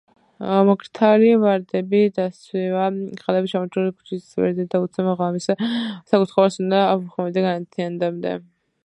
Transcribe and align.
მკრთალი 0.67 1.27
ვარდები 1.41 1.99
დასცვივა 2.15 2.87
ხელებს 3.25 3.51
ჩამოიშლება 3.53 3.91
შუქის 3.91 4.25
პირბადე 4.39 4.65
და 4.73 4.81
უცნობ 4.87 5.13
ღამის 5.21 5.47
საკურთხეველს 6.15 6.59
უნდა 6.65 6.81
ვუხმობდე 7.03 7.45
განთიადამდე 7.51 8.35